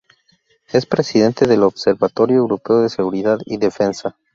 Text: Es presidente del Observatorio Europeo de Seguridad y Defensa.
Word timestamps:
Es 0.73 0.87
presidente 0.87 1.45
del 1.45 1.61
Observatorio 1.61 2.37
Europeo 2.37 2.81
de 2.81 2.89
Seguridad 2.89 3.37
y 3.45 3.57
Defensa. 3.57 4.15